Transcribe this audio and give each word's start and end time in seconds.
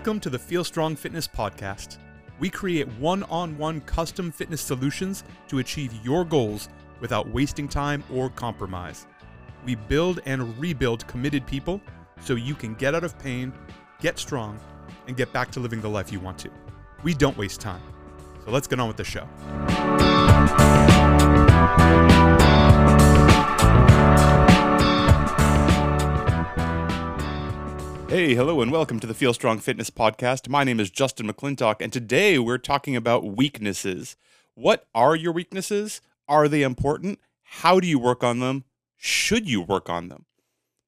Welcome 0.00 0.20
to 0.20 0.30
the 0.30 0.38
Feel 0.38 0.64
Strong 0.64 0.96
Fitness 0.96 1.28
Podcast. 1.28 1.98
We 2.38 2.48
create 2.48 2.88
one 2.92 3.22
on 3.24 3.58
one 3.58 3.82
custom 3.82 4.32
fitness 4.32 4.62
solutions 4.62 5.24
to 5.48 5.58
achieve 5.58 5.92
your 6.02 6.24
goals 6.24 6.70
without 7.00 7.28
wasting 7.28 7.68
time 7.68 8.02
or 8.10 8.30
compromise. 8.30 9.06
We 9.66 9.74
build 9.74 10.20
and 10.24 10.58
rebuild 10.58 11.06
committed 11.06 11.46
people 11.46 11.82
so 12.18 12.34
you 12.34 12.54
can 12.54 12.72
get 12.76 12.94
out 12.94 13.04
of 13.04 13.18
pain, 13.18 13.52
get 14.00 14.18
strong, 14.18 14.58
and 15.06 15.18
get 15.18 15.34
back 15.34 15.50
to 15.50 15.60
living 15.60 15.82
the 15.82 15.90
life 15.90 16.10
you 16.10 16.18
want 16.18 16.38
to. 16.38 16.50
We 17.02 17.12
don't 17.12 17.36
waste 17.36 17.60
time. 17.60 17.82
So 18.46 18.52
let's 18.52 18.66
get 18.66 18.80
on 18.80 18.88
with 18.88 18.96
the 18.96 19.04
show. 19.04 19.28
Hey, 28.10 28.34
hello, 28.34 28.60
and 28.60 28.72
welcome 28.72 28.98
to 28.98 29.06
the 29.06 29.14
Feel 29.14 29.32
Strong 29.32 29.60
Fitness 29.60 29.88
Podcast. 29.88 30.48
My 30.48 30.64
name 30.64 30.80
is 30.80 30.90
Justin 30.90 31.28
McClintock, 31.28 31.76
and 31.78 31.92
today 31.92 32.40
we're 32.40 32.58
talking 32.58 32.96
about 32.96 33.36
weaknesses. 33.36 34.16
What 34.56 34.88
are 34.92 35.14
your 35.14 35.30
weaknesses? 35.30 36.00
Are 36.26 36.48
they 36.48 36.62
important? 36.62 37.20
How 37.44 37.78
do 37.78 37.86
you 37.86 38.00
work 38.00 38.24
on 38.24 38.40
them? 38.40 38.64
Should 38.96 39.48
you 39.48 39.60
work 39.60 39.88
on 39.88 40.08
them? 40.08 40.26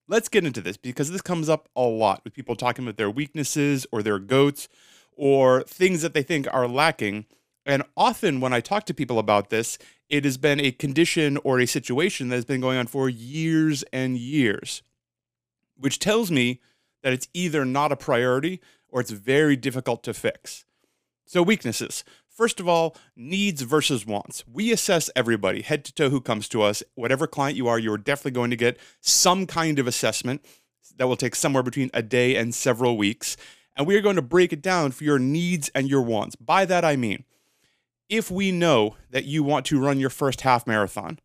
Let's 0.09 0.29
get 0.29 0.45
into 0.45 0.61
this 0.61 0.77
because 0.77 1.13
this 1.13 1.23
comes 1.23 1.49
up 1.49 1.69
a 1.77 1.83
lot 1.83 2.23
with 2.25 2.35
people 2.35 2.57
talking 2.57 2.85
about 2.85 2.97
their 2.97 3.09
weaknesses 3.09 3.87
or 3.93 4.03
their 4.03 4.19
goats 4.19 4.69
or 5.13 5.63
things 5.63 6.03
that 6.03 6.15
they 6.15 6.25
think 6.25 6.49
are 6.53 6.67
lacking. 6.67 7.27
And 7.65 7.85
often 7.97 8.41
when 8.41 8.53
I 8.53 8.59
talk 8.59 8.85
to 8.87 8.95
people 8.95 9.21
about 9.21 9.49
this, 9.49 9.79
it 10.09 10.25
has 10.25 10.39
been 10.39 10.59
a 10.59 10.73
condition 10.73 11.37
or 11.45 11.61
a 11.61 11.67
situation 11.67 12.31
that 12.31 12.35
has 12.35 12.45
been 12.45 12.61
going 12.61 12.79
on 12.79 12.89
for 12.89 13.09
years 13.09 13.85
and 13.93 14.19
years, 14.19 14.83
which 15.77 16.01
tells 16.01 16.29
me 16.29 16.59
that 17.03 17.13
it's 17.13 17.29
either 17.35 17.65
not 17.65 17.93
a 17.93 17.97
priority 17.97 18.61
or 18.89 19.01
it's 19.01 19.11
very 19.11 19.57
difficult 19.57 20.03
to 20.05 20.15
fix. 20.15 20.65
So, 21.27 21.43
weaknesses. 21.43 22.05
First 22.29 22.61
of 22.61 22.69
all, 22.69 22.97
needs 23.15 23.61
versus 23.63 24.07
wants. 24.07 24.43
We 24.51 24.73
assess 24.73 25.11
everybody, 25.15 25.61
head 25.61 25.85
to 25.85 25.93
toe, 25.93 26.09
who 26.09 26.21
comes 26.21 26.49
to 26.49 26.63
us. 26.63 26.83
Whatever 26.95 27.27
client 27.27 27.57
you 27.59 27.69
are, 27.69 27.79
you're 27.79 27.99
definitely 27.99 28.31
going 28.31 28.51
to 28.51 28.57
get 28.57 28.79
some 29.01 29.47
kind 29.47 29.79
of 29.79 29.87
assessment 29.87 30.43
that 30.97 31.07
will 31.07 31.17
take 31.17 31.35
somewhere 31.35 31.63
between 31.63 31.91
a 31.93 32.03
day 32.03 32.37
and 32.37 32.55
several 32.55 32.97
weeks. 32.97 33.37
And 33.77 33.87
we 33.87 33.97
are 33.97 34.01
going 34.01 34.17
to 34.17 34.23
break 34.23 34.53
it 34.53 34.63
down 34.63 34.93
for 34.93 35.05
your 35.05 35.19
needs 35.19 35.71
and 35.75 35.89
your 35.89 36.03
wants. 36.03 36.37
By 36.37 36.65
that, 36.65 36.85
I 36.85 36.97
mean, 36.97 37.25
if 38.09 38.31
we 38.31 38.51
know 38.51 38.97
that 39.11 39.25
you 39.25 39.43
want 39.43 39.67
to 39.67 39.81
run 39.81 40.01
your 40.01 40.11
first 40.11 40.43
half 40.43 40.67
marathon, 40.67 41.19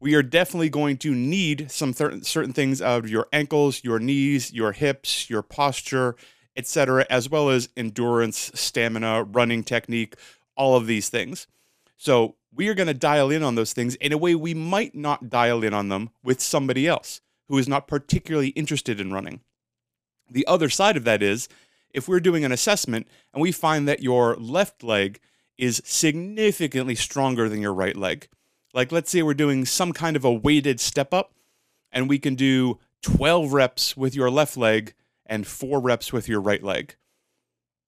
we 0.00 0.14
are 0.14 0.22
definitely 0.22 0.68
going 0.68 0.96
to 0.98 1.14
need 1.14 1.70
some 1.70 1.92
th- 1.92 2.24
certain 2.24 2.52
things 2.52 2.80
out 2.80 3.04
of 3.04 3.10
your 3.10 3.26
ankles, 3.32 3.82
your 3.82 3.98
knees, 3.98 4.52
your 4.52 4.72
hips, 4.72 5.28
your 5.28 5.42
posture, 5.42 6.14
etc., 6.56 7.06
as 7.10 7.28
well 7.28 7.50
as 7.50 7.68
endurance, 7.76 8.50
stamina, 8.54 9.24
running 9.24 9.64
technique, 9.64 10.14
all 10.56 10.76
of 10.76 10.86
these 10.86 11.08
things. 11.08 11.46
So, 11.96 12.36
we 12.54 12.68
are 12.68 12.74
going 12.74 12.88
to 12.88 12.94
dial 12.94 13.30
in 13.30 13.42
on 13.42 13.54
those 13.54 13.72
things 13.72 13.94
in 13.96 14.12
a 14.12 14.18
way 14.18 14.34
we 14.34 14.54
might 14.54 14.94
not 14.94 15.28
dial 15.28 15.62
in 15.62 15.74
on 15.74 15.88
them 15.88 16.10
with 16.22 16.40
somebody 16.40 16.86
else 16.86 17.20
who 17.48 17.58
is 17.58 17.68
not 17.68 17.86
particularly 17.86 18.48
interested 18.48 19.00
in 19.00 19.12
running. 19.12 19.40
The 20.30 20.46
other 20.46 20.68
side 20.68 20.96
of 20.96 21.04
that 21.04 21.22
is 21.22 21.48
if 21.90 22.08
we're 22.08 22.20
doing 22.20 22.44
an 22.44 22.52
assessment 22.52 23.06
and 23.32 23.42
we 23.42 23.52
find 23.52 23.86
that 23.86 24.02
your 24.02 24.36
left 24.36 24.82
leg 24.82 25.20
is 25.56 25.82
significantly 25.84 26.94
stronger 26.94 27.48
than 27.48 27.60
your 27.60 27.74
right 27.74 27.96
leg, 27.96 28.28
like, 28.78 28.92
let's 28.92 29.10
say 29.10 29.24
we're 29.24 29.34
doing 29.34 29.64
some 29.64 29.92
kind 29.92 30.14
of 30.14 30.24
a 30.24 30.32
weighted 30.32 30.78
step 30.78 31.12
up, 31.12 31.34
and 31.90 32.08
we 32.08 32.16
can 32.16 32.36
do 32.36 32.78
12 33.02 33.52
reps 33.52 33.96
with 33.96 34.14
your 34.14 34.30
left 34.30 34.56
leg 34.56 34.94
and 35.26 35.48
four 35.48 35.80
reps 35.80 36.12
with 36.12 36.28
your 36.28 36.40
right 36.40 36.62
leg. 36.62 36.94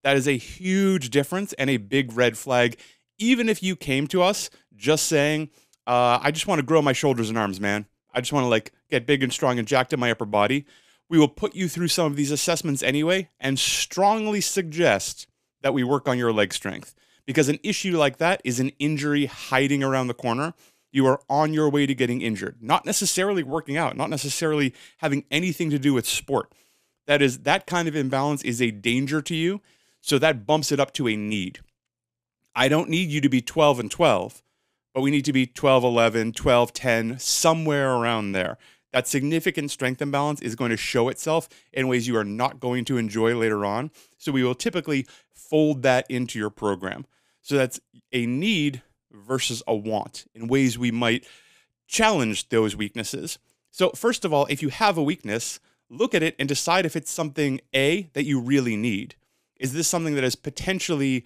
That 0.02 0.16
is 0.16 0.26
a 0.26 0.37
huge 0.37 1.10
difference 1.10 1.53
and 1.53 1.70
a 1.70 1.76
big 1.76 2.12
red 2.14 2.37
flag. 2.37 2.76
Even 3.19 3.48
if 3.48 3.62
you 3.62 3.76
came 3.76 4.09
to 4.09 4.20
us 4.20 4.50
just 4.75 5.06
saying, 5.06 5.50
uh, 5.87 6.19
I 6.20 6.32
just 6.32 6.48
want 6.48 6.59
to 6.59 6.66
grow 6.66 6.82
my 6.82 6.93
shoulders 6.93 7.28
and 7.28 7.38
arms, 7.38 7.60
man. 7.60 7.87
I 8.12 8.20
just 8.20 8.32
want 8.32 8.43
to 8.43 8.48
like 8.48 8.72
get 8.91 9.06
big 9.06 9.22
and 9.22 9.32
strong 9.32 9.60
and 9.60 9.69
jacked 9.69 9.93
in 9.93 10.00
my 10.00 10.10
upper 10.10 10.26
body. 10.26 10.66
We 11.09 11.20
will 11.20 11.28
put 11.28 11.54
you 11.54 11.69
through 11.69 11.87
some 11.87 12.06
of 12.06 12.16
these 12.16 12.32
assessments 12.32 12.82
anyway 12.82 13.28
and 13.38 13.60
strongly 13.60 14.41
suggest 14.41 15.28
that 15.62 15.72
we 15.72 15.84
work 15.84 16.09
on 16.09 16.19
your 16.19 16.32
leg 16.32 16.53
strength 16.53 16.97
because 17.26 17.48
an 17.48 17.60
issue 17.62 17.97
like 17.97 18.16
that 18.16 18.41
is 18.43 18.59
an 18.59 18.70
injury 18.81 19.26
hiding 19.26 19.84
around 19.84 20.09
the 20.09 20.14
corner. 20.14 20.53
You 20.92 21.06
are 21.06 21.20
on 21.28 21.54
your 21.54 21.70
way 21.70 21.86
to 21.86 21.94
getting 21.94 22.20
injured, 22.20 22.56
not 22.60 22.84
necessarily 22.84 23.42
working 23.42 23.76
out, 23.76 23.96
not 23.96 24.10
necessarily 24.10 24.74
having 24.98 25.24
anything 25.30 25.70
to 25.70 25.78
do 25.78 25.94
with 25.94 26.06
sport. 26.06 26.52
That 27.06 27.22
is, 27.22 27.40
that 27.40 27.66
kind 27.66 27.88
of 27.88 27.96
imbalance 27.96 28.42
is 28.42 28.60
a 28.60 28.70
danger 28.70 29.22
to 29.22 29.34
you. 29.34 29.60
So 30.00 30.18
that 30.18 30.46
bumps 30.46 30.72
it 30.72 30.80
up 30.80 30.92
to 30.94 31.08
a 31.08 31.16
need. 31.16 31.60
I 32.54 32.68
don't 32.68 32.88
need 32.88 33.10
you 33.10 33.20
to 33.20 33.28
be 33.28 33.40
12 33.40 33.80
and 33.80 33.90
12, 33.90 34.42
but 34.94 35.02
we 35.02 35.10
need 35.10 35.24
to 35.26 35.32
be 35.32 35.46
12, 35.46 35.84
11, 35.84 36.32
12, 36.32 36.72
10, 36.72 37.18
somewhere 37.18 37.92
around 37.92 38.32
there. 38.32 38.58
That 38.92 39.06
significant 39.06 39.70
strength 39.70 40.02
imbalance 40.02 40.40
is 40.40 40.56
going 40.56 40.70
to 40.70 40.76
show 40.76 41.08
itself 41.08 41.48
in 41.72 41.86
ways 41.86 42.08
you 42.08 42.16
are 42.16 42.24
not 42.24 42.58
going 42.58 42.84
to 42.86 42.96
enjoy 42.96 43.36
later 43.36 43.64
on. 43.64 43.92
So 44.18 44.32
we 44.32 44.42
will 44.42 44.54
typically 44.54 45.06
fold 45.32 45.82
that 45.82 46.10
into 46.10 46.38
your 46.38 46.50
program. 46.50 47.06
So 47.40 47.56
that's 47.56 47.80
a 48.12 48.26
need 48.26 48.82
versus 49.10 49.62
a 49.66 49.75
want 49.75 50.26
in 50.34 50.48
ways 50.48 50.78
we 50.78 50.91
might 50.91 51.26
challenge 51.87 52.48
those 52.48 52.76
weaknesses. 52.76 53.38
So, 53.71 53.91
first 53.91 54.25
of 54.25 54.32
all, 54.32 54.47
if 54.50 54.62
you 54.62 54.69
have 54.69 54.97
a 54.97 55.03
weakness, 55.03 55.60
look 55.88 56.15
at 56.15 56.22
it 56.22 56.34
and 56.38 56.48
decide 56.48 56.87
if 56.87 56.97
it's 56.97 57.10
something 57.10 57.60
A, 57.75 58.10
that 58.15 58.25
you 58.25 58.41
really 58.41 58.76
need. 58.76 59.15
Is 59.59 59.72
this 59.72 59.88
something 59.88 60.15
that 60.15 60.25
is 60.25 60.37
potentially 60.37 61.25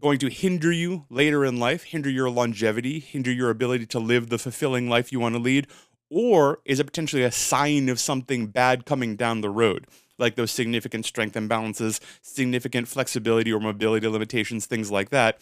going 0.00 0.18
to 0.18 0.28
hinder 0.28 0.72
you 0.72 1.06
later 1.08 1.44
in 1.44 1.58
life, 1.58 1.84
hinder 1.84 2.10
your 2.10 2.30
longevity, 2.30 2.98
hinder 3.00 3.32
your 3.32 3.50
ability 3.50 3.86
to 3.86 3.98
live 3.98 4.28
the 4.28 4.38
fulfilling 4.38 4.88
life 4.88 5.12
you 5.12 5.20
want 5.20 5.34
to 5.34 5.40
lead? 5.40 5.66
Or 6.10 6.60
is 6.64 6.80
it 6.80 6.84
potentially 6.84 7.22
a 7.22 7.32
sign 7.32 7.88
of 7.88 7.98
something 7.98 8.48
bad 8.48 8.86
coming 8.86 9.16
down 9.16 9.40
the 9.40 9.50
road? 9.50 9.86
like 10.18 10.36
those 10.36 10.50
significant 10.50 11.04
strength 11.04 11.34
imbalances, 11.34 12.00
significant 12.22 12.88
flexibility 12.88 13.52
or 13.52 13.60
mobility 13.60 14.06
limitations, 14.06 14.66
things 14.66 14.90
like 14.90 15.10
that, 15.10 15.38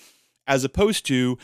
as 0.47 0.65
opposed 0.65 1.07
to 1.07 1.39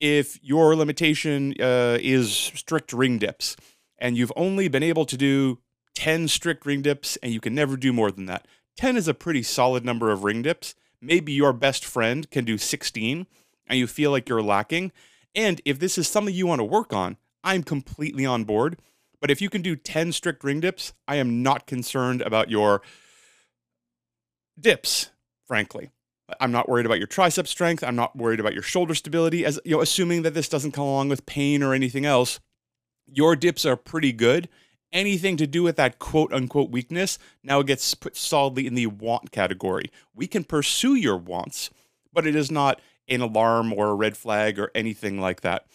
if 0.00 0.38
your 0.42 0.74
limitation 0.76 1.54
uh, 1.60 1.98
is 2.00 2.32
strict 2.32 2.92
ring 2.92 3.18
dips 3.18 3.56
and 3.98 4.16
you've 4.16 4.32
only 4.36 4.68
been 4.68 4.82
able 4.82 5.04
to 5.06 5.16
do 5.16 5.58
10 5.94 6.28
strict 6.28 6.66
ring 6.66 6.82
dips 6.82 7.16
and 7.22 7.32
you 7.32 7.40
can 7.40 7.54
never 7.54 7.76
do 7.76 7.92
more 7.92 8.10
than 8.10 8.26
that. 8.26 8.46
10 8.76 8.96
is 8.96 9.08
a 9.08 9.14
pretty 9.14 9.42
solid 9.42 9.84
number 9.84 10.10
of 10.10 10.24
ring 10.24 10.42
dips. 10.42 10.74
Maybe 11.00 11.32
your 11.32 11.52
best 11.52 11.84
friend 11.84 12.28
can 12.30 12.44
do 12.44 12.58
16 12.58 13.26
and 13.66 13.78
you 13.78 13.86
feel 13.86 14.10
like 14.10 14.28
you're 14.28 14.42
lacking. 14.42 14.92
And 15.34 15.60
if 15.64 15.78
this 15.78 15.98
is 15.98 16.08
something 16.08 16.34
you 16.34 16.46
want 16.46 16.60
to 16.60 16.64
work 16.64 16.92
on, 16.92 17.16
I'm 17.42 17.62
completely 17.62 18.26
on 18.26 18.44
board 18.44 18.78
but 19.24 19.30
if 19.30 19.40
you 19.40 19.48
can 19.48 19.62
do 19.62 19.74
10 19.74 20.12
strict 20.12 20.44
ring 20.44 20.60
dips, 20.60 20.92
I 21.08 21.16
am 21.16 21.42
not 21.42 21.66
concerned 21.66 22.20
about 22.20 22.50
your 22.50 22.82
dips, 24.60 25.12
frankly. 25.46 25.88
I'm 26.40 26.52
not 26.52 26.68
worried 26.68 26.86
about 26.86 26.98
your 26.98 27.06
tricep 27.06 27.46
strength. 27.46 27.84
I'm 27.84 27.96
not 27.96 28.16
worried 28.16 28.40
about 28.40 28.54
your 28.54 28.62
shoulder 28.62 28.94
stability. 28.94 29.44
As 29.44 29.60
you 29.64 29.76
know, 29.76 29.82
assuming 29.82 30.22
that 30.22 30.34
this 30.34 30.48
doesn't 30.48 30.72
come 30.72 30.84
along 30.84 31.08
with 31.08 31.26
pain 31.26 31.62
or 31.62 31.74
anything 31.74 32.06
else, 32.06 32.40
your 33.06 33.36
dips 33.36 33.66
are 33.66 33.76
pretty 33.76 34.12
good. 34.12 34.48
Anything 34.92 35.36
to 35.38 35.46
do 35.46 35.62
with 35.62 35.76
that 35.76 35.98
quote 35.98 36.32
unquote 36.32 36.70
weakness 36.70 37.18
now 37.42 37.62
gets 37.62 37.94
put 37.94 38.16
solidly 38.16 38.66
in 38.66 38.74
the 38.74 38.86
want 38.86 39.32
category. 39.32 39.90
We 40.14 40.26
can 40.26 40.44
pursue 40.44 40.94
your 40.94 41.16
wants, 41.16 41.70
but 42.12 42.26
it 42.26 42.36
is 42.36 42.50
not 42.50 42.80
an 43.08 43.20
alarm 43.20 43.72
or 43.72 43.88
a 43.88 43.94
red 43.94 44.16
flag 44.16 44.58
or 44.58 44.70
anything 44.74 45.20
like 45.20 45.42
that. 45.42 45.66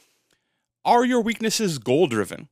Are 0.85 1.05
your 1.05 1.21
weaknesses 1.21 1.77
goal 1.77 2.07
driven? 2.07 2.47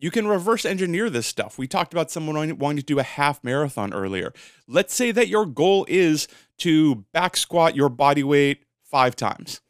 You 0.00 0.10
can 0.10 0.28
reverse 0.28 0.64
engineer 0.64 1.10
this 1.10 1.26
stuff. 1.26 1.58
We 1.58 1.66
talked 1.66 1.92
about 1.92 2.10
someone 2.10 2.58
wanting 2.58 2.78
to 2.78 2.84
do 2.84 2.98
a 2.98 3.04
half 3.04 3.42
marathon 3.42 3.92
earlier. 3.92 4.32
Let's 4.68 4.94
say 4.94 5.10
that 5.12 5.28
your 5.28 5.46
goal 5.46 5.86
is 5.88 6.28
to 6.58 7.04
back 7.12 7.36
squat 7.36 7.76
your 7.76 7.88
body 7.88 8.22
weight 8.22 8.64
five 8.84 9.16
times. 9.16 9.60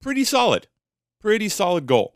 Pretty 0.00 0.24
solid. 0.24 0.68
Pretty 1.20 1.48
solid 1.48 1.86
goal. 1.86 2.14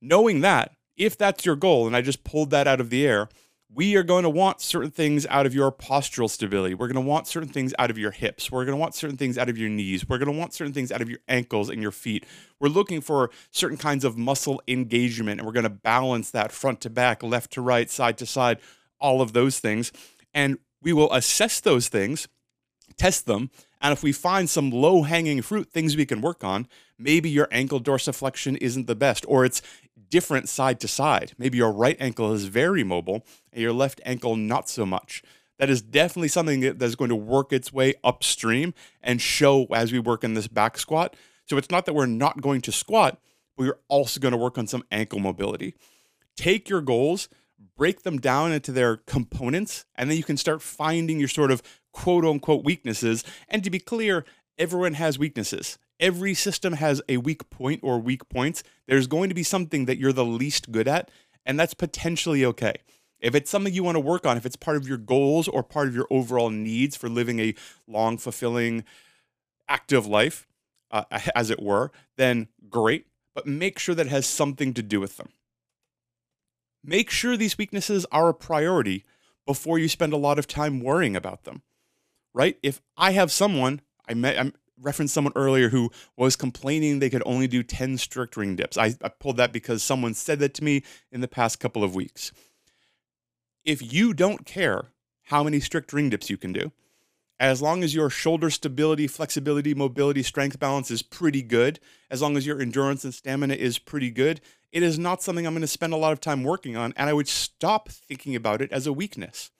Knowing 0.00 0.40
that, 0.40 0.72
if 0.96 1.16
that's 1.18 1.44
your 1.44 1.56
goal, 1.56 1.86
and 1.86 1.96
I 1.96 2.02
just 2.02 2.24
pulled 2.24 2.50
that 2.50 2.66
out 2.66 2.80
of 2.80 2.90
the 2.90 3.06
air, 3.06 3.28
we 3.74 3.96
are 3.96 4.04
going 4.04 4.22
to 4.22 4.30
want 4.30 4.60
certain 4.60 4.90
things 4.90 5.26
out 5.26 5.46
of 5.46 5.54
your 5.54 5.72
postural 5.72 6.30
stability. 6.30 6.74
We're 6.74 6.86
going 6.86 7.02
to 7.02 7.08
want 7.08 7.26
certain 7.26 7.48
things 7.48 7.74
out 7.78 7.90
of 7.90 7.98
your 7.98 8.12
hips. 8.12 8.50
We're 8.50 8.64
going 8.64 8.76
to 8.76 8.80
want 8.80 8.94
certain 8.94 9.16
things 9.16 9.36
out 9.36 9.48
of 9.48 9.58
your 9.58 9.68
knees. 9.68 10.08
We're 10.08 10.18
going 10.18 10.32
to 10.32 10.38
want 10.38 10.54
certain 10.54 10.72
things 10.72 10.92
out 10.92 11.02
of 11.02 11.10
your 11.10 11.18
ankles 11.26 11.68
and 11.68 11.82
your 11.82 11.90
feet. 11.90 12.24
We're 12.60 12.68
looking 12.68 13.00
for 13.00 13.30
certain 13.50 13.76
kinds 13.76 14.04
of 14.04 14.16
muscle 14.16 14.62
engagement, 14.68 15.40
and 15.40 15.46
we're 15.46 15.52
going 15.52 15.64
to 15.64 15.70
balance 15.70 16.30
that 16.30 16.52
front 16.52 16.80
to 16.82 16.90
back, 16.90 17.22
left 17.22 17.52
to 17.54 17.60
right, 17.60 17.90
side 17.90 18.16
to 18.18 18.26
side, 18.26 18.58
all 19.00 19.20
of 19.20 19.32
those 19.32 19.58
things. 19.58 19.90
And 20.32 20.58
we 20.80 20.92
will 20.92 21.12
assess 21.12 21.60
those 21.60 21.88
things, 21.88 22.28
test 22.96 23.26
them, 23.26 23.50
and 23.80 23.92
if 23.92 24.02
we 24.02 24.12
find 24.12 24.48
some 24.48 24.70
low 24.70 25.02
hanging 25.02 25.42
fruit, 25.42 25.70
things 25.70 25.96
we 25.96 26.06
can 26.06 26.20
work 26.20 26.42
on, 26.42 26.66
maybe 26.98 27.28
your 27.28 27.48
ankle 27.50 27.80
dorsiflexion 27.80 28.56
isn't 28.60 28.86
the 28.86 28.94
best, 28.94 29.24
or 29.28 29.44
it's 29.44 29.60
different 30.08 30.48
side 30.48 30.78
to 30.80 30.88
side. 30.88 31.32
Maybe 31.38 31.58
your 31.58 31.72
right 31.72 31.96
ankle 32.00 32.32
is 32.32 32.44
very 32.44 32.84
mobile 32.84 33.26
and 33.52 33.60
your 33.62 33.72
left 33.72 34.00
ankle 34.04 34.36
not 34.36 34.68
so 34.68 34.86
much. 34.86 35.22
that 35.58 35.70
is 35.70 35.82
definitely 35.82 36.28
something 36.28 36.76
that's 36.78 36.94
going 36.94 37.10
to 37.10 37.16
work 37.16 37.52
its 37.52 37.72
way 37.72 37.94
upstream 38.02 38.74
and 39.02 39.20
show 39.20 39.66
as 39.72 39.92
we 39.92 39.98
work 39.98 40.24
in 40.24 40.34
this 40.34 40.48
back 40.48 40.78
squat. 40.78 41.14
So 41.46 41.56
it's 41.56 41.70
not 41.70 41.86
that 41.86 41.94
we're 41.94 42.06
not 42.06 42.40
going 42.40 42.60
to 42.62 42.72
squat, 42.72 43.20
but 43.56 43.64
we're 43.64 43.78
also 43.88 44.20
going 44.20 44.32
to 44.32 44.38
work 44.38 44.58
on 44.58 44.66
some 44.66 44.84
ankle 44.90 45.20
mobility. 45.20 45.74
Take 46.36 46.68
your 46.68 46.80
goals, 46.80 47.28
break 47.76 48.02
them 48.02 48.18
down 48.18 48.52
into 48.52 48.72
their 48.72 48.98
components, 48.98 49.86
and 49.94 50.10
then 50.10 50.16
you 50.16 50.24
can 50.24 50.36
start 50.36 50.62
finding 50.62 51.18
your 51.18 51.28
sort 51.28 51.50
of 51.50 51.62
quote 51.92 52.24
unquote 52.24 52.64
weaknesses. 52.64 53.24
And 53.48 53.62
to 53.64 53.70
be 53.70 53.78
clear, 53.78 54.24
everyone 54.58 54.94
has 54.94 55.18
weaknesses. 55.18 55.78
Every 56.00 56.34
system 56.34 56.74
has 56.74 57.00
a 57.08 57.18
weak 57.18 57.48
point 57.50 57.80
or 57.82 57.98
weak 57.98 58.28
points. 58.28 58.62
There's 58.86 59.06
going 59.06 59.28
to 59.28 59.34
be 59.34 59.42
something 59.42 59.84
that 59.86 59.98
you're 59.98 60.12
the 60.12 60.24
least 60.24 60.72
good 60.72 60.88
at, 60.88 61.10
and 61.46 61.58
that's 61.58 61.74
potentially 61.74 62.44
okay. 62.44 62.74
If 63.20 63.34
it's 63.34 63.50
something 63.50 63.72
you 63.72 63.84
want 63.84 63.96
to 63.96 64.00
work 64.00 64.26
on, 64.26 64.36
if 64.36 64.44
it's 64.44 64.56
part 64.56 64.76
of 64.76 64.86
your 64.86 64.98
goals 64.98 65.48
or 65.48 65.62
part 65.62 65.88
of 65.88 65.94
your 65.94 66.06
overall 66.10 66.50
needs 66.50 66.96
for 66.96 67.08
living 67.08 67.40
a 67.40 67.54
long, 67.86 68.18
fulfilling, 68.18 68.84
active 69.68 70.06
life, 70.06 70.46
uh, 70.90 71.04
as 71.34 71.50
it 71.50 71.62
were, 71.62 71.90
then 72.16 72.48
great. 72.68 73.06
But 73.34 73.46
make 73.46 73.78
sure 73.78 73.94
that 73.94 74.06
has 74.08 74.26
something 74.26 74.74
to 74.74 74.82
do 74.82 75.00
with 75.00 75.16
them. 75.16 75.30
Make 76.84 77.10
sure 77.10 77.36
these 77.36 77.58
weaknesses 77.58 78.06
are 78.12 78.28
a 78.28 78.34
priority 78.34 79.04
before 79.46 79.78
you 79.78 79.88
spend 79.88 80.12
a 80.12 80.18
lot 80.18 80.38
of 80.38 80.46
time 80.46 80.80
worrying 80.80 81.16
about 81.16 81.44
them. 81.44 81.62
Right? 82.32 82.58
If 82.62 82.82
I 82.96 83.12
have 83.12 83.32
someone, 83.32 83.80
I 84.08 84.14
met, 84.14 84.38
I 84.38 84.52
referenced 84.80 85.14
someone 85.14 85.32
earlier 85.36 85.70
who 85.70 85.90
was 86.16 86.36
complaining 86.36 86.98
they 86.98 87.10
could 87.10 87.22
only 87.24 87.46
do 87.46 87.62
10 87.62 87.96
strict 87.98 88.36
ring 88.36 88.56
dips. 88.56 88.76
I, 88.76 88.94
I 89.02 89.08
pulled 89.08 89.36
that 89.38 89.52
because 89.52 89.82
someone 89.82 90.14
said 90.14 90.40
that 90.40 90.54
to 90.54 90.64
me 90.64 90.82
in 91.10 91.20
the 91.20 91.28
past 91.28 91.60
couple 91.60 91.82
of 91.82 91.94
weeks 91.94 92.32
if 93.64 93.92
you 93.92 94.12
don't 94.12 94.44
care 94.44 94.88
how 95.24 95.42
many 95.42 95.58
strict 95.58 95.92
ring 95.92 96.10
dips 96.10 96.28
you 96.28 96.36
can 96.36 96.52
do, 96.52 96.72
as 97.40 97.60
long 97.60 97.82
as 97.82 97.94
your 97.94 98.10
shoulder 98.10 98.50
stability, 98.50 99.06
flexibility, 99.06 99.74
mobility, 99.74 100.22
strength 100.22 100.58
balance 100.58 100.90
is 100.90 101.02
pretty 101.02 101.42
good, 101.42 101.80
as 102.10 102.22
long 102.22 102.36
as 102.36 102.46
your 102.46 102.60
endurance 102.60 103.04
and 103.04 103.14
stamina 103.14 103.54
is 103.54 103.78
pretty 103.78 104.10
good, 104.10 104.40
it 104.74 104.82
is 104.82 104.98
not 104.98 105.22
something 105.22 105.46
I'm 105.46 105.54
going 105.54 105.60
to 105.60 105.68
spend 105.68 105.92
a 105.92 105.96
lot 105.96 106.12
of 106.12 106.20
time 106.20 106.42
working 106.42 106.76
on. 106.76 106.92
And 106.96 107.08
I 107.08 107.12
would 107.12 107.28
stop 107.28 107.88
thinking 107.88 108.34
about 108.34 108.60
it 108.60 108.72
as 108.72 108.88
a 108.88 108.92
weakness. 108.92 109.52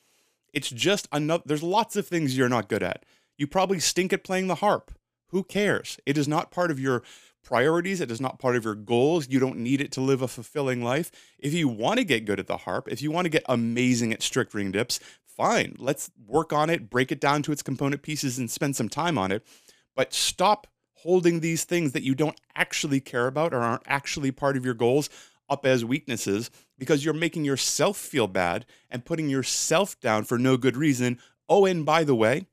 It's 0.53 0.69
just 0.69 1.07
another, 1.13 1.45
there's 1.47 1.63
lots 1.63 1.95
of 1.95 2.07
things 2.07 2.37
you're 2.37 2.49
not 2.49 2.69
good 2.69 2.83
at. 2.83 3.05
You 3.39 3.47
probably 3.47 3.79
stink 3.79 4.13
at 4.13 4.25
playing 4.25 4.49
the 4.49 4.57
harp. 4.57 4.93
Who 5.29 5.45
cares? 5.45 6.01
It 6.05 6.19
is 6.19 6.27
not 6.27 6.51
part 6.51 6.73
of 6.73 6.81
your 6.81 7.05
priorities. 7.45 8.01
It 8.01 8.11
is 8.11 8.21
not 8.21 8.41
part 8.41 8.57
of 8.57 8.65
your 8.65 8.75
goals. 8.75 9.29
You 9.29 9.39
don't 9.39 9.59
need 9.59 9.81
it 9.81 9.93
to 9.93 10.01
live 10.01 10.21
a 10.21 10.27
fulfilling 10.27 10.83
life. 10.83 11.13
If 11.39 11.55
you 11.55 11.69
want 11.69 11.99
to 11.99 12.05
get 12.05 12.25
good 12.25 12.41
at 12.41 12.49
the 12.49 12.59
harp, 12.59 12.89
if 12.91 13.01
you 13.01 13.13
want 13.13 13.27
to 13.27 13.31
get 13.31 13.45
amazing 13.49 14.13
at 14.13 14.23
strict 14.23 14.53
ring 14.53 14.73
dips, 14.73 14.99
fine. 15.25 15.77
Let's 15.79 16.11
work 16.27 16.53
on 16.53 16.71
it, 16.71 16.91
break 16.91 17.13
it 17.13 17.21
down 17.21 17.43
to 17.43 17.53
its 17.53 17.63
component 17.63 18.03
pieces, 18.03 18.37
and 18.37 18.51
spend 18.51 18.75
some 18.75 18.89
time 18.89 19.17
on 19.17 19.31
it. 19.31 19.47
But 19.95 20.13
stop 20.13 20.67
holding 21.05 21.41
these 21.41 21.65
things 21.65 21.93
that 21.93 22.03
you 22.03 22.15
don't 22.15 22.41
actually 22.57 22.99
care 22.99 23.27
about 23.27 23.55
or 23.55 23.61
aren't 23.61 23.83
actually 23.87 24.33
part 24.33 24.57
of 24.57 24.65
your 24.65 24.75
goals 24.75 25.09
up 25.49 25.67
as 25.67 25.85
weaknesses 25.85 26.51
because 26.79 27.05
you're 27.05 27.15
making 27.15 27.45
yourself 27.45 27.97
feel 27.97 28.27
bad 28.27 28.65
and 28.91 29.05
putting 29.05 29.29
yourself 29.29 30.01
down 30.01 30.25
for 30.25 30.39
no 30.39 30.57
good 30.57 30.77
reason. 30.77 31.19
Oh, 31.49 31.67
and 31.67 31.85
by 31.85 32.05
the 32.05 32.15
way, 32.15 32.47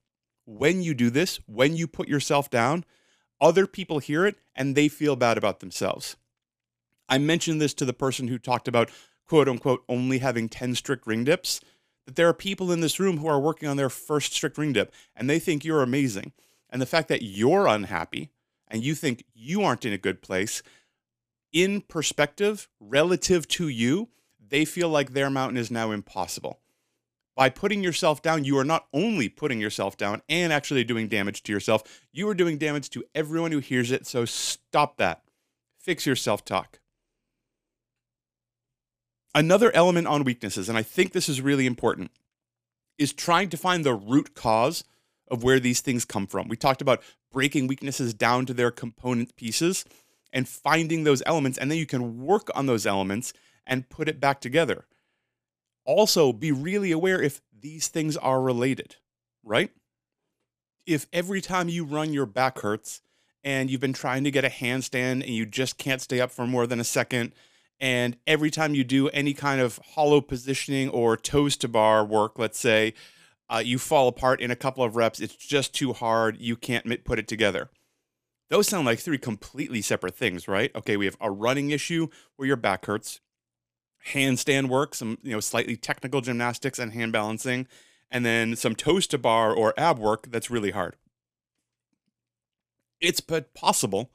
when 0.45 0.81
you 0.81 0.93
do 0.93 1.09
this, 1.09 1.39
when 1.47 1.75
you 1.75 1.87
put 1.87 2.07
yourself 2.07 2.49
down, 2.49 2.83
other 3.39 3.65
people 3.65 3.99
hear 3.99 4.25
it 4.25 4.35
and 4.55 4.75
they 4.75 4.87
feel 4.89 5.15
bad 5.15 5.37
about 5.37 5.61
themselves. 5.61 6.17
I 7.07 7.17
mentioned 7.17 7.61
this 7.61 7.73
to 7.75 7.85
the 7.85 7.93
person 7.93 8.27
who 8.27 8.37
talked 8.37 8.67
about 8.67 8.91
quote 9.27 9.47
unquote 9.47 9.83
only 9.87 10.19
having 10.19 10.49
10 10.49 10.75
strict 10.75 11.07
ring 11.07 11.23
dips. 11.23 11.61
That 12.05 12.15
there 12.15 12.27
are 12.27 12.33
people 12.33 12.71
in 12.71 12.81
this 12.81 12.99
room 12.99 13.17
who 13.17 13.27
are 13.27 13.39
working 13.39 13.69
on 13.69 13.77
their 13.77 13.89
first 13.89 14.33
strict 14.33 14.57
ring 14.57 14.73
dip 14.73 14.93
and 15.15 15.29
they 15.29 15.39
think 15.39 15.63
you're 15.63 15.83
amazing. 15.83 16.33
And 16.69 16.81
the 16.81 16.85
fact 16.85 17.07
that 17.07 17.21
you're 17.21 17.67
unhappy 17.67 18.29
and 18.71 18.83
you 18.83 18.95
think 18.95 19.25
you 19.33 19.61
aren't 19.61 19.85
in 19.85 19.93
a 19.93 19.97
good 19.97 20.21
place, 20.21 20.63
in 21.53 21.81
perspective, 21.81 22.69
relative 22.79 23.47
to 23.49 23.67
you, 23.67 24.09
they 24.39 24.65
feel 24.65 24.89
like 24.89 25.11
their 25.11 25.29
mountain 25.29 25.57
is 25.57 25.69
now 25.69 25.91
impossible 25.91 26.61
by 27.35 27.49
putting 27.49 27.83
yourself 27.83 28.21
down, 28.21 28.43
you 28.43 28.57
are 28.57 28.63
not 28.63 28.87
only 28.93 29.29
putting 29.29 29.59
yourself 29.59 29.97
down 29.97 30.21
and 30.27 30.51
actually 30.51 30.83
doing 30.83 31.07
damage 31.07 31.43
to 31.43 31.51
yourself, 31.51 32.01
you 32.11 32.27
are 32.29 32.33
doing 32.33 32.57
damage 32.57 32.89
to 32.91 33.03
everyone 33.15 33.51
who 33.51 33.59
hears 33.59 33.91
it. 33.91 34.05
So 34.05 34.25
stop 34.25 34.97
that. 34.97 35.23
Fix 35.79 36.05
your 36.05 36.15
self 36.15 36.43
talk. 36.45 36.79
Another 39.33 39.71
element 39.73 40.07
on 40.07 40.25
weaknesses, 40.25 40.67
and 40.67 40.77
I 40.77 40.83
think 40.83 41.13
this 41.13 41.29
is 41.29 41.41
really 41.41 41.65
important, 41.65 42.11
is 42.97 43.13
trying 43.13 43.49
to 43.49 43.57
find 43.57 43.83
the 43.83 43.93
root 43.93 44.35
cause 44.35 44.83
of 45.29 45.41
where 45.41 45.59
these 45.59 45.79
things 45.79 46.03
come 46.03 46.27
from. 46.27 46.49
We 46.49 46.57
talked 46.57 46.81
about 46.81 47.01
breaking 47.31 47.67
weaknesses 47.67 48.13
down 48.13 48.45
to 48.45 48.53
their 48.53 48.71
component 48.71 49.35
pieces 49.35 49.85
and 50.33 50.47
finding 50.47 51.03
those 51.03 51.23
elements, 51.25 51.57
and 51.57 51.69
then 51.69 51.77
you 51.77 51.85
can 51.85 52.23
work 52.23 52.49
on 52.55 52.65
those 52.65 52.85
elements 52.85 53.33
and 53.65 53.89
put 53.89 54.07
it 54.07 54.19
back 54.19 54.41
together 54.41 54.85
also 55.85 56.31
be 56.31 56.51
really 56.51 56.91
aware 56.91 57.21
if 57.21 57.41
these 57.59 57.87
things 57.87 58.17
are 58.17 58.41
related, 58.41 58.95
right? 59.43 59.71
If 60.85 61.07
every 61.13 61.41
time 61.41 61.69
you 61.69 61.85
run 61.85 62.13
your 62.13 62.25
back 62.25 62.59
hurts 62.59 63.01
and 63.43 63.69
you've 63.69 63.81
been 63.81 63.93
trying 63.93 64.23
to 64.23 64.31
get 64.31 64.45
a 64.45 64.49
handstand 64.49 65.21
and 65.21 65.29
you 65.29 65.45
just 65.45 65.77
can't 65.77 66.01
stay 66.01 66.19
up 66.19 66.31
for 66.31 66.47
more 66.47 66.67
than 66.67 66.79
a 66.79 66.85
second, 66.85 67.33
and 67.79 68.17
every 68.27 68.51
time 68.51 68.75
you 68.75 68.83
do 68.83 69.09
any 69.09 69.33
kind 69.33 69.59
of 69.59 69.79
hollow 69.93 70.21
positioning 70.21 70.89
or 70.89 71.17
toes 71.17 71.57
to 71.57 71.67
bar 71.67 72.05
work, 72.05 72.37
let's 72.37 72.59
say, 72.59 72.93
uh, 73.51 73.61
you 73.63 73.77
fall 73.77 74.07
apart 74.07 74.39
in 74.39 74.49
a 74.49 74.55
couple 74.55 74.83
of 74.83 74.95
reps, 74.95 75.19
it's 75.19 75.35
just 75.35 75.75
too 75.75 75.93
hard, 75.93 76.37
you 76.39 76.55
can't 76.55 77.03
put 77.03 77.19
it 77.19 77.27
together. 77.27 77.69
Those 78.49 78.67
sound 78.67 78.85
like 78.85 78.99
three 78.99 79.17
completely 79.17 79.81
separate 79.81 80.15
things, 80.15 80.47
right? 80.47 80.71
Okay, 80.75 80.97
we 80.97 81.05
have 81.05 81.17
a 81.19 81.29
running 81.29 81.71
issue 81.71 82.07
where 82.35 82.47
your 82.47 82.57
back 82.57 82.85
hurts 82.85 83.19
handstand 84.07 84.69
work, 84.69 84.95
some 84.95 85.17
you 85.21 85.31
know 85.31 85.39
slightly 85.39 85.75
technical 85.75 86.21
gymnastics 86.21 86.79
and 86.79 86.93
hand 86.93 87.11
balancing, 87.11 87.67
and 88.09 88.25
then 88.25 88.55
some 88.55 88.75
toes 88.75 89.07
to 89.07 89.17
bar 89.17 89.53
or 89.53 89.73
ab 89.77 89.99
work 89.99 90.27
that's 90.31 90.49
really 90.49 90.71
hard. 90.71 90.95
It's 92.99 93.21
but 93.21 93.53
possible 93.53 94.11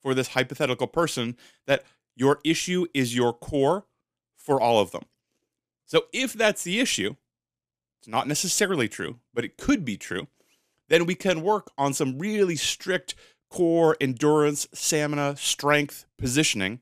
for 0.00 0.14
this 0.14 0.28
hypothetical 0.28 0.86
person 0.86 1.36
that 1.66 1.84
your 2.14 2.38
issue 2.44 2.86
is 2.94 3.16
your 3.16 3.32
core 3.32 3.86
for 4.36 4.60
all 4.60 4.80
of 4.80 4.90
them. 4.92 5.04
So 5.86 6.06
if 6.12 6.32
that's 6.32 6.64
the 6.64 6.80
issue, 6.80 7.16
it's 8.06 8.12
not 8.12 8.28
necessarily 8.28 8.88
true, 8.88 9.18
but 9.34 9.44
it 9.44 9.58
could 9.58 9.84
be 9.84 9.96
true, 9.96 10.28
then 10.88 11.06
we 11.06 11.16
can 11.16 11.42
work 11.42 11.72
on 11.76 11.92
some 11.92 12.18
really 12.18 12.54
strict 12.54 13.16
core 13.50 13.96
endurance, 14.00 14.68
stamina, 14.72 15.36
strength, 15.36 16.06
positioning 16.16 16.80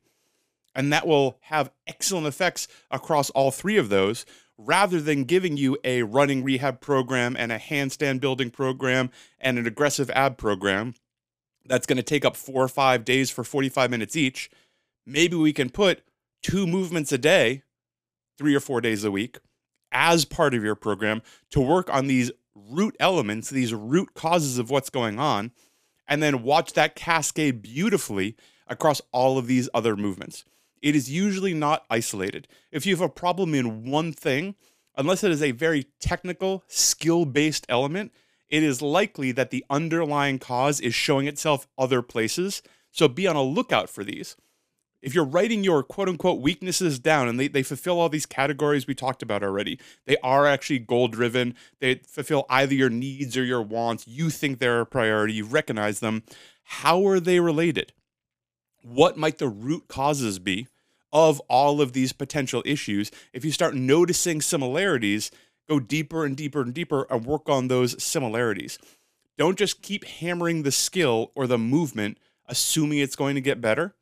and 0.75 0.93
that 0.93 1.07
will 1.07 1.39
have 1.43 1.71
excellent 1.87 2.27
effects 2.27 2.67
across 2.91 3.31
all 3.31 3.51
three 3.51 3.77
of 3.77 3.89
those 3.89 4.27
rather 4.59 5.01
than 5.01 5.25
giving 5.25 5.57
you 5.57 5.77
a 5.85 6.03
running 6.03 6.45
rehab 6.45 6.81
program 6.81 7.37
and 7.39 7.51
a 7.53 7.59
handstand 7.59 8.21
building 8.21 8.51
program 8.51 9.11
and 9.41 9.59
an 9.59 9.67
aggressive 9.67 10.11
ab 10.11 10.37
program 10.37 10.95
that's 11.67 11.87
going 11.87 11.97
to 11.97 12.03
take 12.03 12.25
up 12.25 12.37
four 12.37 12.63
or 12.63 12.69
five 12.69 13.05
days 13.05 13.31
for 13.31 13.43
45 13.43 13.91
minutes 13.91 14.17
each. 14.17 14.51
Maybe 15.07 15.37
we 15.37 15.53
can 15.53 15.71
put 15.71 16.03
two 16.43 16.67
movements 16.67 17.11
a 17.11 17.19
day, 17.19 17.63
three 18.39 18.55
or 18.55 18.61
four 18.61 18.81
days 18.81 19.03
a 19.03 19.11
week, 19.11 19.39
as 19.95 20.25
part 20.25 20.53
of 20.53 20.63
your 20.63 20.75
program 20.75 21.23
to 21.51 21.61
work 21.61 21.89
on 21.93 22.09
these 22.09 22.31
root 22.55 22.97
elements, 23.01 23.49
these 23.49 23.73
root 23.73 24.13
causes 24.15 24.59
of 24.59 24.71
what's 24.71 24.91
going 24.91 25.19
on, 25.19 25.53
and 26.07 26.23
then 26.23 26.43
watch 26.43 26.75
that 26.75 26.95
cascade 26.95 27.63
beautifully 27.63 28.37
across 28.67 29.01
all 29.13 29.39
of 29.39 29.47
these 29.47 29.69
other 29.73 29.97
movements. 29.97 30.45
It 30.83 30.95
is 30.95 31.11
usually 31.11 31.55
not 31.55 31.87
isolated. 31.89 32.47
If 32.71 32.85
you 32.85 32.95
have 32.95 33.01
a 33.01 33.09
problem 33.09 33.55
in 33.55 33.91
one 33.91 34.13
thing, 34.13 34.55
unless 34.97 35.25
it 35.25 35.31
is 35.31 35.43
a 35.43 35.53
very 35.53 35.87
technical, 35.99 36.65
skill 36.69 37.25
based 37.25 37.65
element, 37.69 38.13
it 38.51 38.63
is 38.63 38.83
likely 38.83 39.33
that 39.33 39.51
the 39.51 39.65
underlying 39.71 40.39
cause 40.39 40.81
is 40.81 40.95
showing 40.95 41.27
itself 41.27 41.67
other 41.79 42.03
places. 42.03 42.63
So 42.91 43.09
be 43.09 43.27
on 43.27 43.37
a 43.37 43.43
lookout 43.43 43.89
for 43.89 44.05
these. 44.05 44.37
If 45.05 45.15
you're 45.15 45.25
writing 45.25 45.63
your 45.63 45.83
quote 45.83 46.09
unquote 46.09 46.41
weaknesses 46.41 46.99
down 46.99 47.29
and 47.29 47.39
they, 47.39 47.49
they 47.49 47.63
fulfill 47.63 48.01
all 48.01 48.09
these 48.09 48.27
categories 48.27 48.87
we 48.87 48.95
talked 48.95 49.23
about 49.23 49.43
already, 49.43 49.79
they 50.07 50.17
are 50.23 50.47
actually 50.47 50.79
goal 50.79 51.09
driven, 51.09 51.55
they 51.81 51.97
fulfill 51.97 52.47
either 52.49 52.75
your 52.75 52.91
needs 52.91 53.37
or 53.37 53.45
your 53.45 53.63
wants, 53.63 54.09
you 54.09 54.31
think 54.31 54.59
they're 54.59 54.81
a 54.81 54.87
priority, 54.87 55.35
you 55.35 55.45
recognize 55.45 56.01
them. 56.01 56.23
How 56.65 57.07
are 57.07 57.21
they 57.21 57.39
related? 57.39 57.93
What 58.83 59.19
might 59.19 59.39
the 59.39 59.49
root 59.49 59.89
causes 59.89 60.39
be? 60.39 60.69
of 61.15 61.41
all 61.49 61.81
of 61.81 61.93
these 61.93 62.13
potential 62.13 62.61
issues, 62.67 63.13
if 63.33 63.45
you 63.45 63.53
start 63.53 63.77
noticing 63.77 64.43
similarities, 64.43 65.31
go 65.69 65.79
deeper 65.79 66.25
and 66.25 66.37
deeper 66.37 66.61
and 66.61 66.75
deeper 66.75 67.07
and 67.09 67.25
work 67.25 67.49
on 67.49 67.69
those 67.69 68.03
similarities. 68.03 68.79
Don't 69.39 69.57
just 69.57 69.81
keep 69.81 70.05
hammering 70.05 70.65
the 70.65 70.73
skill 70.73 71.31
or 71.37 71.47
the 71.47 71.57
movement, 71.57 72.19
assuming 72.49 72.99
it's 72.99 73.15
going 73.15 73.37
to 73.37 73.41
get 73.41 73.61
better. 73.61 73.95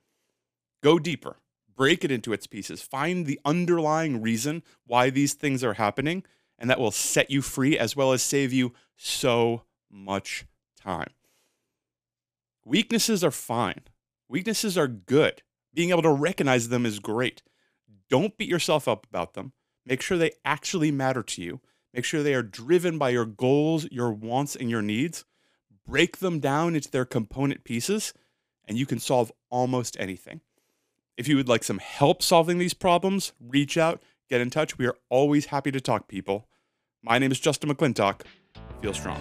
Go 0.83 0.99
deeper, 0.99 1.37
break 1.77 2.05
it 2.05 2.11
into 2.11 2.33
its 2.33 2.47
pieces, 2.47 2.83
find 2.83 3.25
the 3.25 3.41
underlying 3.45 4.21
reason 4.21 4.62
why 4.87 5.11
these 5.11 5.35
things 5.35 5.62
are 5.62 5.75
happening, 5.75 6.25
and 6.59 6.69
that 6.69 6.81
will 6.81 6.91
set 6.91 7.31
you 7.31 7.41
free 7.43 7.79
as 7.79 7.95
well 7.95 8.12
as 8.12 8.23
save 8.23 8.53
you 8.53 8.73
so 8.97 9.62
much 9.91 10.45
time. 10.77 11.11
Weaknesses 12.65 13.23
are 13.25 13.31
fine. 13.31 13.83
Weaknesses 14.29 14.77
are 14.79 14.89
good. 14.89 15.43
Being 15.75 15.91
able 15.91 16.03
to 16.03 16.11
recognize 16.11 16.69
them 16.69 16.87
is 16.87 16.99
great. 16.99 17.43
Don't 18.09 18.37
beat 18.37 18.49
yourself 18.49 18.87
up 18.89 19.07
about 19.07 19.35
them. 19.35 19.53
Make 19.87 20.01
sure 20.01 20.19
they 20.19 20.33
actually 20.45 20.91
matter 20.91 21.23
to 21.23 21.43
you. 21.43 21.61
Make 21.95 22.05
sure 22.05 22.23
they 22.23 22.35
are 22.35 22.43
driven 22.43 22.99
by 22.99 23.11
your 23.11 23.25
goals, 23.27 23.87
your 23.91 24.12
wants, 24.12 24.57
and 24.57 24.71
your 24.71 24.83
needs. 24.83 25.25
Break 25.87 26.19
them 26.19 26.41
down 26.41 26.75
into 26.75 26.91
their 26.91 27.05
component 27.05 27.65
pieces, 27.65 28.12
and 28.65 28.79
you 28.79 28.87
can 28.87 28.99
solve 28.99 29.33
almost 29.51 29.97
anything. 29.99 30.41
If 31.16 31.28
you 31.28 31.37
would 31.37 31.49
like 31.49 31.62
some 31.62 31.78
help 31.78 32.23
solving 32.23 32.59
these 32.59 32.73
problems, 32.73 33.33
reach 33.38 33.76
out, 33.76 34.02
get 34.31 34.40
in 34.40 34.49
touch. 34.49 34.78
We 34.78 34.87
are 34.87 34.97
always 35.11 35.47
happy 35.47 35.71
to 35.71 35.81
talk, 35.81 36.09
people. 36.09 36.49
My 37.02 37.19
name 37.19 37.31
is 37.31 37.38
Justin 37.38 37.69
McClintock. 37.71 38.23
Feel 38.81 38.95
strong. 38.95 39.21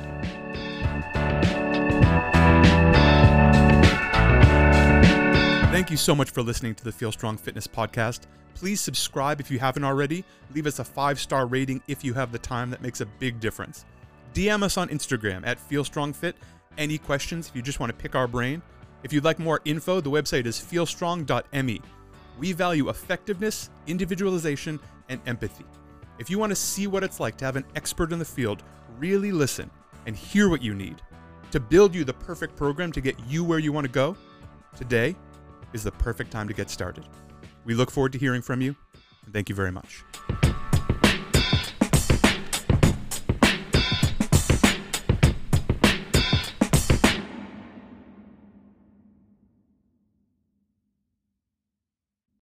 Thank 5.72 5.90
you 5.92 5.98
so 5.98 6.16
much 6.16 6.32
for 6.32 6.42
listening 6.42 6.76
to 6.76 6.84
the 6.84 6.92
Feel 6.92 7.12
Strong 7.12 7.38
Fitness 7.38 7.68
Podcast. 7.68 8.22
Please 8.54 8.80
subscribe 8.80 9.40
if 9.42 9.50
you 9.52 9.60
haven't 9.60 9.84
already. 9.84 10.24
Leave 10.54 10.68
us 10.68 10.80
a 10.80 10.84
five 10.84 11.20
star 11.20 11.46
rating 11.46 11.82
if 11.88 12.04
you 12.04 12.14
have 12.14 12.32
the 12.32 12.40
time. 12.40 12.70
That 12.70 12.82
makes 12.82 13.02
a 13.02 13.06
big 13.06 13.40
difference. 13.40 13.86
DM 14.34 14.64
us 14.64 14.78
on 14.78 14.88
Instagram 14.90 15.46
at 15.46 15.58
FeelStrongFit. 15.58 16.34
Any 16.78 16.98
questions 16.98 17.50
if 17.50 17.56
you 17.56 17.62
just 17.62 17.82
want 17.82 17.90
to 17.90 17.98
pick 17.98 18.16
our 18.16 18.28
brain? 18.28 18.62
If 19.04 19.12
you'd 19.12 19.24
like 19.24 19.40
more 19.40 19.62
info, 19.66 20.00
the 20.00 20.12
website 20.12 20.46
is 20.46 20.58
feelstrong.me. 20.58 21.82
We 22.38 22.54
value 22.54 22.90
effectiveness, 22.90 23.70
individualization, 23.88 24.80
and 25.10 25.20
empathy. 25.26 25.66
If 26.20 26.30
you 26.30 26.38
want 26.38 26.52
to 26.52 26.56
see 26.56 26.88
what 26.88 27.04
it's 27.04 27.20
like 27.20 27.38
to 27.38 27.46
have 27.46 27.56
an 27.56 27.66
expert 27.76 28.12
in 28.12 28.20
the 28.20 28.26
field 28.26 28.64
really 28.98 29.32
listen 29.32 29.70
and 30.06 30.16
hear 30.16 30.50
what 30.50 30.62
you 30.62 30.74
need 30.74 31.02
to 31.52 31.60
build 31.60 31.94
you 31.94 32.04
the 32.04 32.14
perfect 32.14 32.56
program 32.56 32.92
to 32.92 33.02
get 33.02 33.16
you 33.28 33.44
where 33.44 33.60
you 33.60 33.72
want 33.72 33.86
to 33.86 33.92
go, 33.92 34.16
today 34.78 35.16
is 35.74 35.84
the 35.84 35.92
perfect 35.92 36.32
time 36.32 36.48
to 36.48 36.54
get 36.54 36.70
started. 36.70 37.04
We 37.66 37.74
look 37.74 37.92
forward 37.92 38.14
to 38.14 38.18
hearing 38.18 38.42
from 38.42 38.62
you, 38.62 38.76
and 39.26 39.34
thank 39.34 39.50
you 39.50 39.56
very 39.56 39.72
much. 39.72 40.04